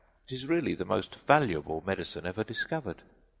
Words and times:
_It 0.27 0.33
is 0.33 0.47
really 0.47 0.73
the 0.73 0.83
most 0.83 1.13
valuable 1.13 1.83
medicine 1.85 2.25
ever 2.25 2.43
discovered. 2.43 3.03